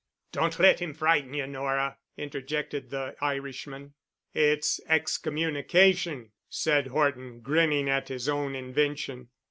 [0.31, 3.93] "Don't let him frighten you, Nora," interjected the Irishman.
[4.33, 9.29] "It's Excommunication," said Horton, grinning at his own invention.